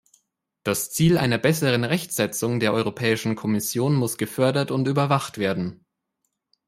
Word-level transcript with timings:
Das 0.63 0.89
Ziel 0.89 1.19
einer 1.19 1.37
besseren 1.37 1.83
Rechtsetzung 1.83 2.59
der 2.59 2.73
Europäischen 2.73 3.35
Kommission 3.35 3.93
muss 3.93 4.17
gefördert 4.17 4.71
und 4.71 4.87
überwacht 4.87 5.37
werden. 5.37 5.85